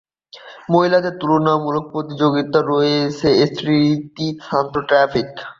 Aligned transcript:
মহিলাদের 0.69 1.13
সমতুল্য 1.15 1.77
প্রতিযোগিতা 1.91 2.59
হচ্ছে 2.69 3.27
এস্পিরিতো 3.45 4.25
সান্তো 4.47 4.79
ট্রফি। 4.89 5.21